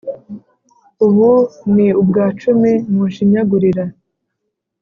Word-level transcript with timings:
ubu 1.05 1.31
ni 1.73 1.87
ubwa 2.01 2.25
cumi 2.41 2.71
munshinyagurira, 2.93 3.83